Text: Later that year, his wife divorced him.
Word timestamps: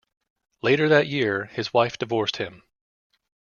Later 0.63 0.89
that 0.89 1.05
year, 1.05 1.45
his 1.45 1.75
wife 1.75 1.99
divorced 1.99 2.37
him. 2.37 2.63